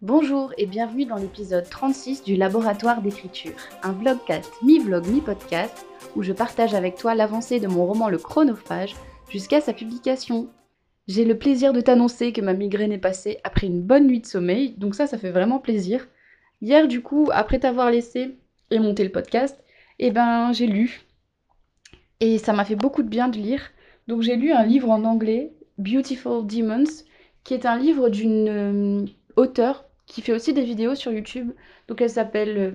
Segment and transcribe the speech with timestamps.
[0.00, 6.32] Bonjour et bienvenue dans l'épisode 36 du Laboratoire d'écriture, un vlogcast mi-vlog mi-podcast où je
[6.32, 8.94] partage avec toi l'avancée de mon roman Le Chronophage
[9.28, 10.50] jusqu'à sa publication.
[11.08, 14.26] J'ai le plaisir de t'annoncer que ma migraine est passée après une bonne nuit de
[14.26, 16.06] sommeil, donc ça, ça fait vraiment plaisir.
[16.62, 18.38] Hier, du coup, après t'avoir laissé
[18.70, 19.58] et monté le podcast,
[19.98, 21.00] eh ben, j'ai lu.
[22.20, 23.72] Et ça m'a fait beaucoup de bien de lire.
[24.06, 27.02] Donc j'ai lu un livre en anglais, Beautiful Demons,
[27.42, 29.04] qui est un livre d'une euh,
[29.34, 31.52] auteure qui fait aussi des vidéos sur YouTube.
[31.86, 32.70] Donc elle s'appelle euh,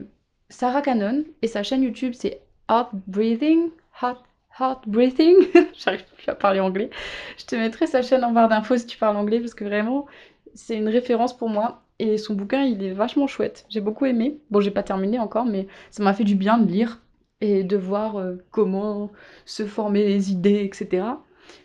[0.49, 3.70] Sarah Cannon et sa chaîne YouTube c'est Heart Breathing.
[4.02, 4.23] Heart,
[4.59, 5.35] heart Breathing.
[5.73, 6.89] J'arrive plus à parler anglais.
[7.38, 10.05] Je te mettrai sa chaîne en barre d'infos si tu parles anglais parce que vraiment
[10.53, 11.84] c'est une référence pour moi.
[11.99, 13.66] Et son bouquin il est vachement chouette.
[13.70, 14.39] J'ai beaucoup aimé.
[14.52, 17.02] Bon, j'ai pas terminé encore, mais ça m'a fait du bien de lire
[17.41, 19.11] et de voir euh, comment
[19.45, 21.03] se former les idées, etc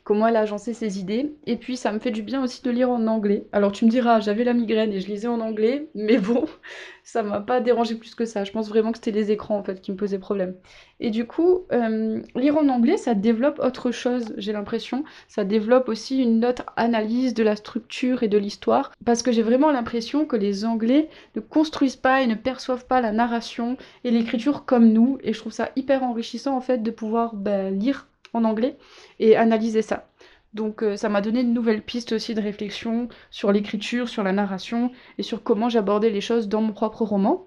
[0.05, 1.35] comment elle a agencé ses idées.
[1.47, 3.47] Et puis ça me fait du bien aussi de lire en anglais.
[3.53, 6.47] Alors tu me diras, j'avais la migraine et je lisais en anglais, mais bon,
[7.05, 8.45] ça m'a pas dérangé plus que ça.
[8.45, 10.55] Je pense vraiment que c'était les écrans en fait qui me posaient problème.
[11.01, 15.05] Et du coup, euh, lire en anglais, ça développe autre chose, j'ai l'impression.
[15.29, 18.93] Ça développe aussi une autre analyse de la structure et de l'histoire.
[19.05, 23.01] Parce que j'ai vraiment l'impression que les Anglais ne construisent pas et ne perçoivent pas
[23.01, 25.19] la narration et l'écriture comme nous.
[25.23, 28.77] Et je trouve ça hyper enrichissant en fait de pouvoir ben, lire en anglais
[29.19, 30.09] et analyser ça.
[30.55, 34.33] Donc euh, ça m'a donné de nouvelles pistes aussi de réflexion sur l'écriture, sur la
[34.33, 37.47] narration et sur comment j'abordais les choses dans mon propre roman.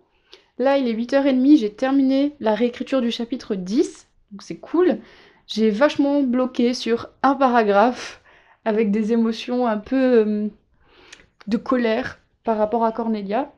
[0.57, 4.99] Là, il est 8h30, j'ai terminé la réécriture du chapitre 10, donc c'est cool.
[5.47, 8.21] J'ai vachement bloqué sur un paragraphe
[8.63, 10.47] avec des émotions un peu euh,
[11.47, 13.51] de colère par rapport à Cornelia,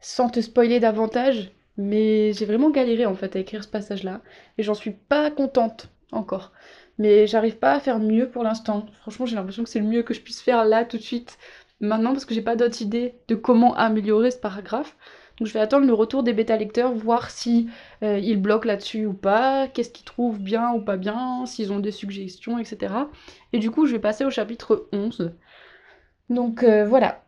[0.00, 4.22] sans te spoiler davantage, mais j'ai vraiment galéré en fait à écrire ce passage-là
[4.56, 6.52] et j'en suis pas contente encore.
[6.98, 8.86] Mais j'arrive pas à faire mieux pour l'instant.
[9.00, 11.38] Franchement, j'ai l'impression que c'est le mieux que je puisse faire là tout de suite,
[11.80, 14.96] maintenant, parce que j'ai pas d'autres idées de comment améliorer ce paragraphe.
[15.38, 17.68] Donc je vais attendre le retour des bêta lecteurs, voir si
[18.02, 21.78] euh, ils bloquent là-dessus ou pas, qu'est-ce qu'ils trouvent bien ou pas bien, s'ils ont
[21.78, 22.94] des suggestions, etc.
[23.52, 25.32] Et du coup, je vais passer au chapitre 11.
[26.30, 27.22] Donc euh, voilà.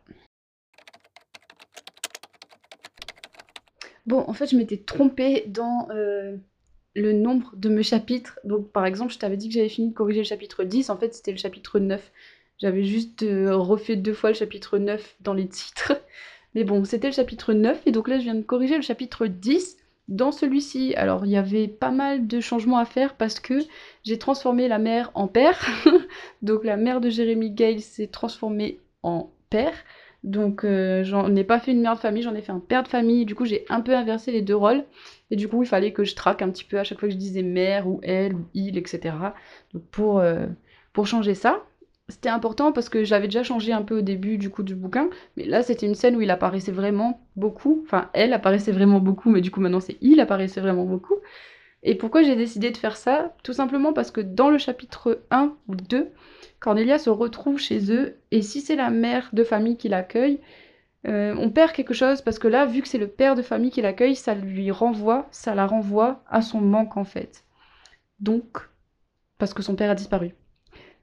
[4.05, 6.37] Bon, en fait, je m'étais trompée dans euh,
[6.95, 8.39] le nombre de mes chapitres.
[8.43, 10.89] Donc, par exemple, je t'avais dit que j'avais fini de corriger le chapitre 10.
[10.89, 12.11] En fait, c'était le chapitre 9.
[12.59, 15.93] J'avais juste euh, refait deux fois le chapitre 9 dans les titres.
[16.55, 17.87] Mais bon, c'était le chapitre 9.
[17.87, 19.77] Et donc là, je viens de corriger le chapitre 10
[20.09, 20.93] dans celui-ci.
[20.95, 23.59] Alors, il y avait pas mal de changements à faire parce que
[24.03, 25.65] j'ai transformé la mère en père.
[26.41, 29.73] donc, la mère de Jérémy Gale s'est transformée en père.
[30.23, 32.83] Donc euh, j'en ai pas fait une mère de famille, j'en ai fait un père
[32.83, 33.25] de famille.
[33.25, 34.83] Du coup, j'ai un peu inversé les deux rôles.
[35.31, 37.13] Et du coup, il fallait que je traque un petit peu à chaque fois que
[37.13, 39.15] je disais mère ou elle ou il, etc.
[39.99, 40.47] Euh,
[40.93, 41.63] pour changer ça,
[42.09, 45.09] c'était important parce que j'avais déjà changé un peu au début du coup du bouquin.
[45.37, 47.81] Mais là, c'était une scène où il apparaissait vraiment beaucoup.
[47.85, 51.15] Enfin, elle apparaissait vraiment beaucoup, mais du coup, maintenant, c'est il apparaissait vraiment beaucoup.
[51.83, 53.33] Et pourquoi j'ai décidé de faire ça?
[53.43, 56.09] Tout simplement parce que dans le chapitre 1 ou 2,
[56.59, 60.39] Cornelia se retrouve chez eux, et si c'est la mère de famille qui l'accueille,
[61.07, 63.71] euh, on perd quelque chose parce que là, vu que c'est le père de famille
[63.71, 67.43] qui l'accueille, ça lui renvoie, ça la renvoie à son manque en fait.
[68.19, 68.69] Donc,
[69.37, 70.35] parce que son père a disparu.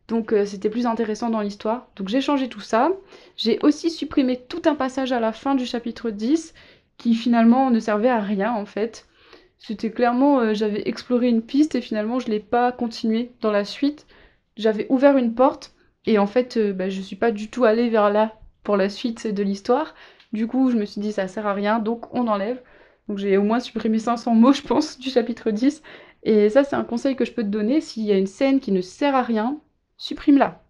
[0.06, 1.88] Donc euh, c'était plus intéressant dans l'histoire.
[1.96, 2.90] Donc j'ai changé tout ça.
[3.36, 6.54] J'ai aussi supprimé tout un passage à la fin du chapitre 10
[6.96, 9.06] qui finalement ne servait à rien en fait.
[9.58, 13.64] C'était clairement, euh, j'avais exploré une piste et finalement je l'ai pas continué dans la
[13.64, 14.06] suite.
[14.56, 15.74] J'avais ouvert une porte
[16.06, 19.26] et en fait bah, je suis pas du tout allée vers là pour la suite
[19.26, 19.94] de l'histoire.
[20.34, 22.60] Du coup je me suis dit ça sert à rien donc on enlève.
[23.08, 25.82] Donc j'ai au moins supprimé 500 mots je pense du chapitre 10.
[26.24, 27.80] Et ça c'est un conseil que je peux te donner.
[27.80, 29.58] S'il y a une scène qui ne sert à rien,
[29.96, 30.62] supprime-la.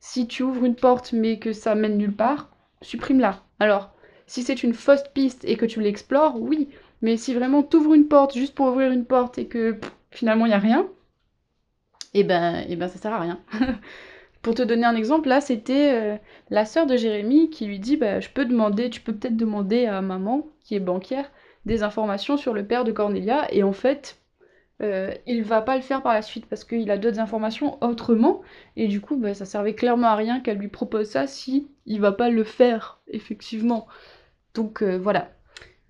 [0.00, 2.48] Si tu ouvres une porte mais que ça mène nulle part,
[2.80, 3.42] supprime-la.
[3.60, 3.90] Alors,
[4.26, 6.70] si c'est une fausse piste et que tu l'explores, oui,
[7.02, 9.78] mais si vraiment tu ouvres une porte juste pour ouvrir une porte et que
[10.10, 10.88] finalement il n'y a rien,
[12.14, 13.40] eh ben, eh ben ça sert à rien.
[14.46, 16.16] pour te donner un exemple, là c'était euh,
[16.50, 19.86] la sœur de Jérémy qui lui dit bah, je peux demander, tu peux peut-être demander
[19.86, 21.32] à maman qui est banquière
[21.64, 24.18] des informations sur le père de Cornelia et en fait
[24.82, 28.42] euh, il va pas le faire par la suite parce qu'il a d'autres informations autrement
[28.76, 32.00] et du coup bah, ça servait clairement à rien qu'elle lui propose ça si il
[32.00, 33.88] va pas le faire effectivement.
[34.54, 35.28] Donc euh, voilà,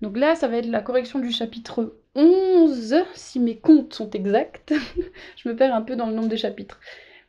[0.01, 4.73] donc là, ça va être la correction du chapitre 11, si mes comptes sont exacts.
[5.37, 6.79] je me perds un peu dans le nombre de chapitres.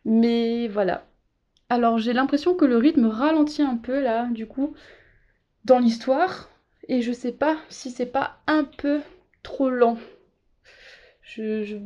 [0.04, 1.07] Mais voilà.
[1.70, 4.74] Alors j'ai l'impression que le rythme ralentit un peu là, du coup,
[5.64, 6.48] dans l'histoire.
[6.88, 9.00] Et je sais pas si c'est pas un peu
[9.42, 9.98] trop lent.
[11.22, 11.76] Je, je,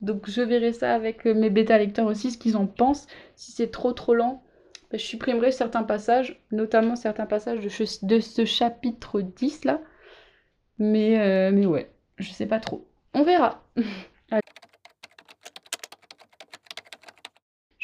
[0.00, 3.08] donc je verrai ça avec mes bêta lecteurs aussi, ce qu'ils en pensent.
[3.34, 4.44] Si c'est trop trop lent,
[4.92, 7.58] je supprimerai certains passages, notamment certains passages
[8.02, 9.80] de, ce chapitre 10 là.
[10.78, 12.86] Mais, euh, mais ouais, je sais pas trop.
[13.14, 13.64] On verra.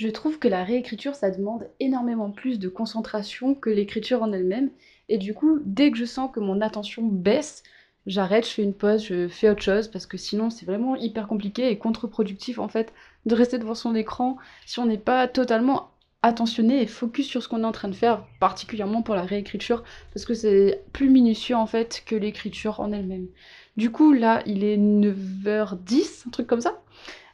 [0.03, 4.71] je trouve que la réécriture, ça demande énormément plus de concentration que l'écriture en elle-même.
[5.09, 7.63] Et du coup, dès que je sens que mon attention baisse,
[8.07, 11.29] j'arrête, je fais une pause, je fais autre chose, parce que sinon c'est vraiment hyper
[11.29, 12.93] compliqué et contre-productif en fait
[13.27, 15.91] de rester devant son écran si on n'est pas totalement
[16.23, 19.85] attentionné et focus sur ce qu'on est en train de faire, particulièrement pour la réécriture,
[20.13, 23.29] parce que c'est plus minutieux en fait que l'écriture en elle-même.
[23.77, 26.83] Du coup, là, il est 9h10, un truc comme ça,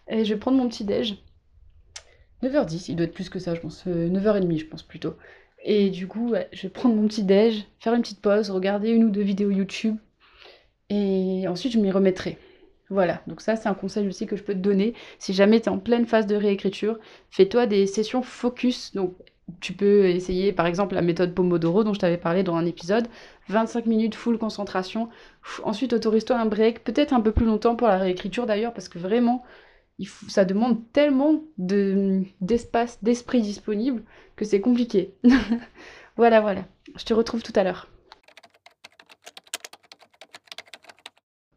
[0.06, 1.16] et je vais prendre mon petit déj.
[2.42, 3.86] 9h10, il doit être plus que ça, je pense.
[3.86, 5.14] 9h30, euh, je pense plutôt.
[5.64, 9.04] Et du coup, je vais prendre mon petit déj, faire une petite pause, regarder une
[9.04, 9.96] ou deux vidéos YouTube,
[10.90, 12.38] et ensuite je m'y remettrai.
[12.90, 14.94] Voilà, donc ça c'est un conseil aussi que je peux te donner.
[15.18, 16.98] Si jamais tu en pleine phase de réécriture,
[17.30, 18.94] fais-toi des sessions focus.
[18.94, 19.14] Donc
[19.60, 23.08] tu peux essayer par exemple la méthode Pomodoro dont je t'avais parlé dans un épisode.
[23.48, 25.10] 25 minutes full concentration.
[25.64, 28.98] Ensuite autorise-toi un break, peut-être un peu plus longtemps pour la réécriture d'ailleurs, parce que
[28.98, 29.44] vraiment
[30.06, 34.02] ça demande tellement d'espace, d'esprit disponible
[34.36, 35.14] que c'est compliqué.
[36.16, 36.64] voilà, voilà.
[36.96, 37.88] Je te retrouve tout à l'heure.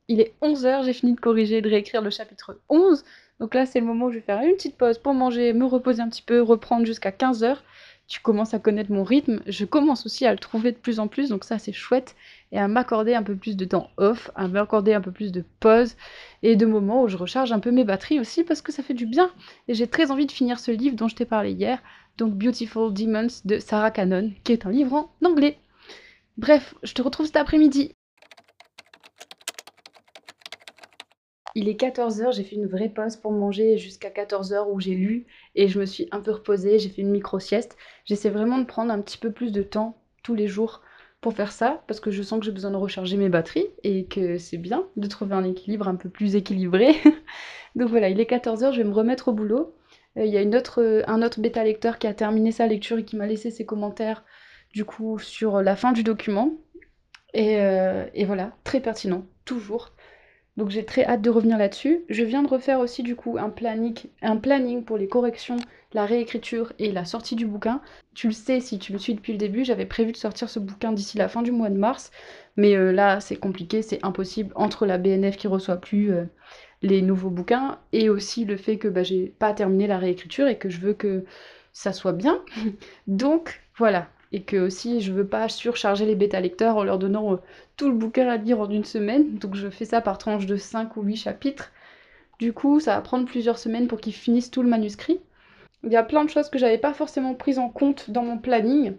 [0.08, 3.06] Il est 11h, j'ai fini de corriger et de réécrire le chapitre 11.
[3.40, 5.66] Donc là, c'est le moment où je vais faire une petite pause pour manger, me
[5.66, 7.58] reposer un petit peu, reprendre jusqu'à 15h.
[8.08, 9.42] Tu commences à connaître mon rythme.
[9.48, 12.16] Je commence aussi à le trouver de plus en plus, donc ça, c'est chouette.
[12.52, 15.44] Et à m'accorder un peu plus de temps off, à m'accorder un peu plus de
[15.60, 15.96] pause
[16.44, 18.94] et de moments où je recharge un peu mes batteries aussi parce que ça fait
[18.94, 19.32] du bien.
[19.68, 21.82] Et j'ai très envie de finir ce livre dont je t'ai parlé hier,
[22.18, 25.60] donc Beautiful Demons de Sarah Cannon, qui est un livre en anglais.
[26.38, 27.94] Bref, je te retrouve cet après-midi.
[31.54, 35.26] Il est 14h, j'ai fait une vraie pause pour manger jusqu'à 14h où j'ai lu
[35.54, 37.78] et je me suis un peu reposée, j'ai fait une micro-sieste.
[38.06, 40.82] J'essaie vraiment de prendre un petit peu plus de temps tous les jours
[41.22, 44.06] pour faire ça parce que je sens que j'ai besoin de recharger mes batteries et
[44.06, 46.96] que c'est bien de trouver un équilibre un peu plus équilibré.
[47.76, 49.76] Donc voilà, il est 14h, je vais me remettre au boulot.
[50.18, 53.06] Euh, il y a autre, un autre bêta lecteur qui a terminé sa lecture et
[53.06, 54.26] qui m'a laissé ses commentaires
[54.74, 56.58] du coup sur la fin du document.
[57.34, 59.94] Et, euh, et voilà, très pertinent, toujours.
[60.58, 62.04] Donc j'ai très hâte de revenir là-dessus.
[62.10, 65.58] Je viens de refaire aussi du coup un planning, pour les corrections,
[65.94, 67.82] la réécriture et la sortie du bouquin.
[68.14, 70.60] Tu le sais si tu me suis depuis le début, j'avais prévu de sortir ce
[70.60, 72.12] bouquin d'ici la fin du mois de mars.
[72.58, 76.26] Mais euh, là c'est compliqué, c'est impossible entre la BNF qui reçoit plus euh,
[76.82, 80.58] les nouveaux bouquins et aussi le fait que bah, j'ai pas terminé la réécriture et
[80.58, 81.24] que je veux que
[81.74, 82.44] ça soit bien.
[83.08, 87.34] Donc voilà, et que aussi je veux pas surcharger les bêta lecteurs en leur donnant
[87.34, 87.38] euh,
[87.78, 90.56] tout le bouquin à lire en une semaine, donc je fais ça par tranche de
[90.56, 91.72] 5 ou 8 chapitres.
[92.40, 95.20] Du coup, ça va prendre plusieurs semaines pour qu'ils finissent tout le manuscrit.
[95.84, 98.38] Il y a plein de choses que j'avais pas forcément prises en compte dans mon
[98.38, 98.94] planning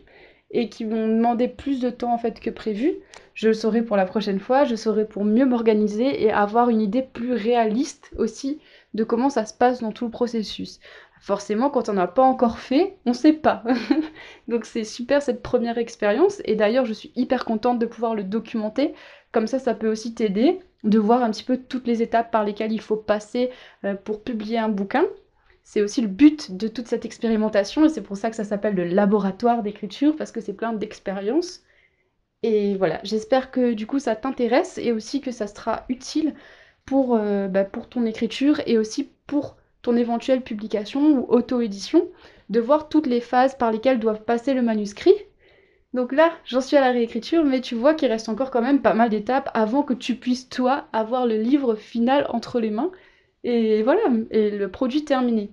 [0.52, 2.94] et qui m'ont demandé plus de temps en fait que prévu.
[3.34, 6.82] Je le saurai pour la prochaine fois, je saurai pour mieux m'organiser et avoir une
[6.82, 8.60] idée plus réaliste aussi
[8.94, 10.80] de comment ça se passe dans tout le processus
[11.22, 13.62] forcément, quand on n'a pas encore fait, on ne sait pas.
[14.48, 16.42] Donc c'est super cette première expérience.
[16.44, 18.92] Et d'ailleurs, je suis hyper contente de pouvoir le documenter.
[19.30, 22.44] Comme ça, ça peut aussi t'aider de voir un petit peu toutes les étapes par
[22.44, 23.50] lesquelles il faut passer
[23.84, 25.04] euh, pour publier un bouquin.
[25.62, 28.74] C'est aussi le but de toute cette expérimentation et c'est pour ça que ça s'appelle
[28.74, 31.62] le laboratoire d'écriture parce que c'est plein d'expériences.
[32.42, 36.34] Et voilà, j'espère que du coup ça t'intéresse et aussi que ça sera utile
[36.84, 42.06] pour, euh, bah, pour ton écriture et aussi pour ton éventuelle publication ou auto-édition,
[42.48, 45.14] de voir toutes les phases par lesquelles doivent passer le manuscrit.
[45.92, 48.80] Donc là, j'en suis à la réécriture, mais tu vois qu'il reste encore quand même
[48.80, 52.90] pas mal d'étapes avant que tu puisses, toi, avoir le livre final entre les mains.
[53.44, 55.50] Et voilà, et le produit terminé.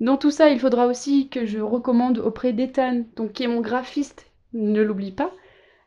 [0.00, 3.60] Dans tout ça, il faudra aussi que je recommande auprès d'Ethan, donc qui est mon
[3.60, 5.32] graphiste, ne l'oublie pas,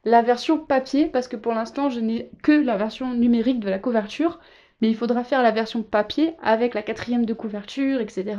[0.03, 3.79] la version papier, parce que pour l'instant, je n'ai que la version numérique de la
[3.79, 4.39] couverture,
[4.81, 8.35] mais il faudra faire la version papier avec la quatrième de couverture, etc.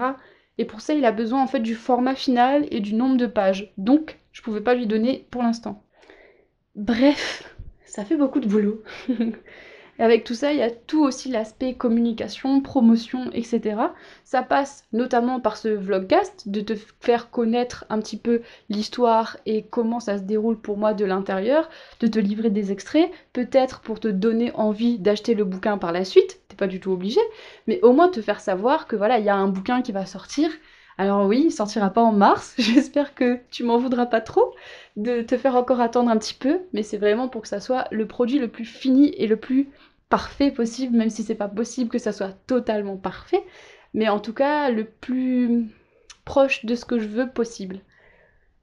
[0.58, 3.26] Et pour ça, il a besoin en fait du format final et du nombre de
[3.26, 3.72] pages.
[3.78, 5.84] Donc, je ne pouvais pas lui donner pour l'instant.
[6.74, 8.82] Bref, ça fait beaucoup de boulot.
[9.98, 13.76] Et avec tout ça, il y a tout aussi l'aspect communication, promotion, etc.
[14.24, 19.64] Ça passe notamment par ce vlogcast, de te faire connaître un petit peu l'histoire et
[19.64, 21.68] comment ça se déroule pour moi de l'intérieur,
[22.00, 26.04] de te livrer des extraits, peut-être pour te donner envie d'acheter le bouquin par la
[26.04, 27.20] suite, t'es pas du tout obligé,
[27.66, 30.06] mais au moins te faire savoir que voilà, il y a un bouquin qui va
[30.06, 30.50] sortir.
[30.98, 34.54] Alors oui, il sortira pas en mars, j'espère que tu m'en voudras pas trop
[34.96, 37.86] de te faire encore attendre un petit peu, mais c'est vraiment pour que ça soit
[37.90, 39.68] le produit le plus fini et le plus
[40.08, 43.42] parfait possible, même si c'est pas possible que ça soit totalement parfait,
[43.94, 45.66] mais en tout cas le plus
[46.24, 47.80] proche de ce que je veux possible.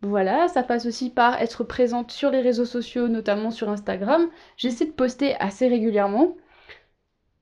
[0.01, 4.29] Voilà, ça passe aussi par être présente sur les réseaux sociaux, notamment sur Instagram.
[4.55, 6.37] J'essaie de poster assez régulièrement.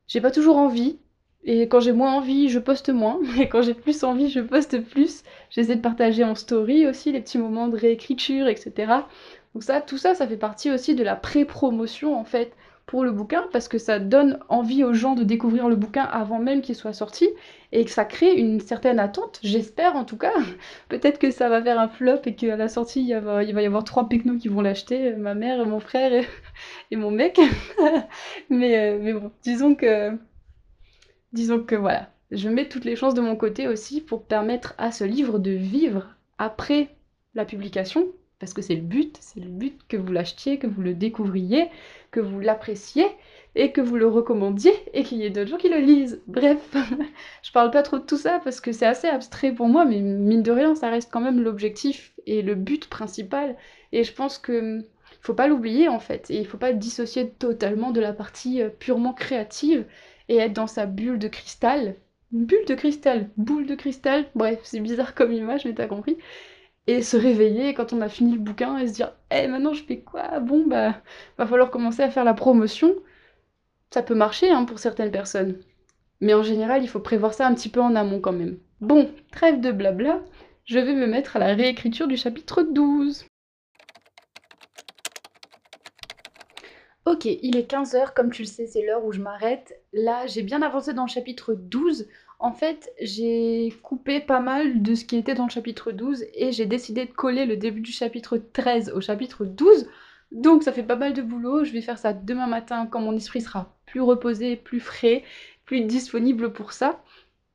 [0.07, 0.99] J'ai pas toujours envie,
[1.49, 3.19] et quand j'ai moins envie, je poste moins.
[3.39, 5.23] Et quand j'ai plus envie, je poste plus.
[5.49, 8.73] J'essaie de partager en story aussi les petits moments de réécriture, etc.
[9.53, 12.51] Donc ça, tout ça, ça fait partie aussi de la pré-promotion en fait
[12.85, 16.39] pour le bouquin parce que ça donne envie aux gens de découvrir le bouquin avant
[16.39, 17.29] même qu'il soit sorti
[17.71, 20.33] et que ça crée une certaine attente, j'espère en tout cas.
[20.89, 23.85] Peut-être que ça va faire un flop et qu'à la sortie il, va, y avoir
[23.85, 26.11] trois pecnos qui vont l'acheter, ma mère, mon frère
[26.91, 27.39] et, mon mec.
[28.49, 30.17] mais, euh, mais bon, disons que
[31.37, 34.91] disons que voilà, je mets toutes les chances de mon côté aussi pour permettre à
[34.91, 36.95] ce livre de vivre après
[37.35, 38.07] la publication,
[38.39, 41.69] parce que c'est le but, c'est le but que vous l'achetiez, que vous le découvriez,
[42.09, 43.05] que vous l'appréciez
[43.53, 46.23] et que vous le recommandiez et qu'il y ait d'autres gens qui le lisent.
[46.25, 46.75] Bref,
[47.43, 49.99] je parle pas trop de tout ça parce que c'est assez abstrait pour moi, mais
[50.01, 53.55] mine de rien, ça reste quand même l'objectif et le but principal.
[53.91, 54.83] Et je pense que
[55.21, 58.61] faut pas l'oublier en fait, et il faut pas le dissocier totalement de la partie
[58.61, 59.85] euh, purement créative
[60.29, 61.95] et être dans sa bulle de cristal.
[62.31, 66.17] Bulle de cristal, boule de cristal, bref, c'est bizarre comme image, mais t'as compris.
[66.87, 69.83] Et se réveiller quand on a fini le bouquin et se dire Eh, maintenant je
[69.83, 70.39] fais quoi?
[70.39, 71.01] Bon, bah,
[71.37, 72.95] va falloir commencer à faire la promotion.
[73.91, 75.57] Ça peut marcher hein, pour certaines personnes.
[76.21, 78.57] Mais en général, il faut prévoir ça un petit peu en amont quand même.
[78.81, 80.21] Bon, trêve de blabla,
[80.65, 83.25] je vais me mettre à la réécriture du chapitre 12.
[87.07, 89.79] Ok, il est 15h, comme tu le sais, c'est l'heure où je m'arrête.
[89.93, 92.09] Là, j'ai bien avancé dans le chapitre 12.
[92.37, 96.51] En fait, j'ai coupé pas mal de ce qui était dans le chapitre 12 et
[96.51, 99.87] j'ai décidé de coller le début du chapitre 13 au chapitre 12.
[100.33, 103.15] Donc ça fait pas mal de boulot, je vais faire ça demain matin quand mon
[103.15, 105.23] esprit sera plus reposé, plus frais,
[105.63, 107.01] plus disponible pour ça.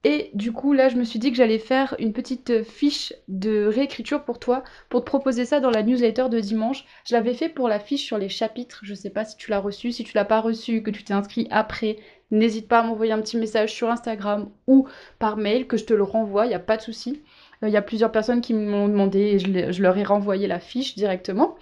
[0.05, 3.67] Et du coup, là, je me suis dit que j'allais faire une petite fiche de
[3.67, 6.85] réécriture pour toi, pour te proposer ça dans la newsletter de dimanche.
[7.05, 8.81] Je l'avais fait pour la fiche sur les chapitres.
[8.83, 9.93] Je sais pas si tu l'as reçu.
[9.93, 11.99] Si tu l'as pas reçu, que tu t'es inscrit après,
[12.33, 14.89] n'hésite pas à m'envoyer un petit message sur Instagram ou
[15.21, 17.23] par mail, que je te le renvoie, il n'y a pas de souci.
[17.63, 20.59] Euh, il y a plusieurs personnes qui m'ont demandé et je leur ai renvoyé la
[20.59, 21.55] fiche directement.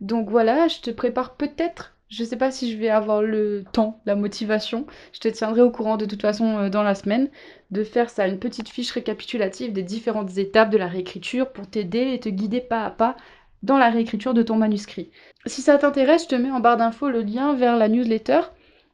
[0.00, 4.00] Donc voilà, je te prépare peut-être je sais pas si je vais avoir le temps,
[4.06, 4.86] la motivation.
[5.12, 7.28] Je te tiendrai au courant de toute façon euh, dans la semaine
[7.70, 12.12] de faire ça, une petite fiche récapitulative des différentes étapes de la réécriture pour t'aider
[12.12, 13.16] et te guider pas à pas
[13.62, 15.10] dans la réécriture de ton manuscrit.
[15.46, 18.40] Si ça t'intéresse, je te mets en barre d'infos le lien vers la newsletter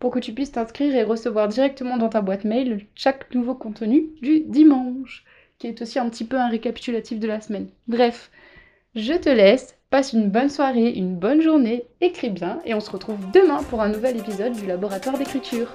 [0.01, 4.07] pour que tu puisses t'inscrire et recevoir directement dans ta boîte mail chaque nouveau contenu
[4.23, 5.25] du dimanche,
[5.59, 7.69] qui est aussi un petit peu un récapitulatif de la semaine.
[7.87, 8.31] Bref,
[8.95, 12.91] je te laisse, passe une bonne soirée, une bonne journée, écris bien et on se
[12.91, 15.69] retrouve demain pour un nouvel épisode du laboratoire d'écriture.